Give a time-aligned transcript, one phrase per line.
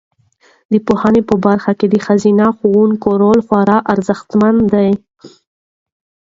[0.71, 4.91] د پوهنې په برخه کې د ښځینه ښوونکو رول خورا ارزښتمن دی.